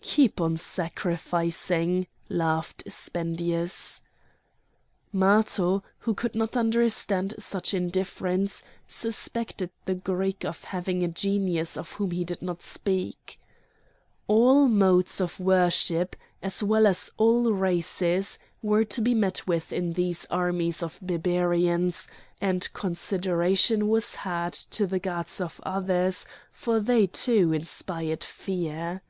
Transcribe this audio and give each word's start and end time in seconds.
"Keep 0.00 0.40
on 0.40 0.56
sacrificing!" 0.56 2.08
laughed 2.28 2.82
Spendius. 2.90 4.02
Matho, 5.12 5.84
who 6.00 6.12
could 6.12 6.34
not 6.34 6.56
understand 6.56 7.34
such 7.38 7.72
indifference, 7.72 8.64
suspected 8.88 9.70
the 9.84 9.94
Greek 9.94 10.44
of 10.44 10.64
having 10.64 11.04
a 11.04 11.08
genius 11.08 11.76
of 11.76 11.92
whom 11.92 12.10
he 12.10 12.24
did 12.24 12.42
not 12.42 12.62
speak. 12.62 13.38
All 14.26 14.66
modes 14.66 15.20
of 15.20 15.38
worship, 15.38 16.16
as 16.42 16.64
well 16.64 16.88
as 16.88 17.12
all 17.16 17.52
races, 17.52 18.40
were 18.62 18.82
to 18.86 19.00
be 19.00 19.14
met 19.14 19.46
with 19.46 19.72
in 19.72 19.92
these 19.92 20.26
armies 20.28 20.82
of 20.82 20.98
Barbarians, 21.00 22.08
and 22.40 22.68
consideration 22.72 23.86
was 23.86 24.16
had 24.16 24.52
to 24.52 24.88
the 24.88 24.98
gods 24.98 25.40
of 25.40 25.60
others, 25.64 26.26
for 26.50 26.80
they 26.80 27.06
too, 27.06 27.52
inspired 27.52 28.24
fear. 28.24 29.00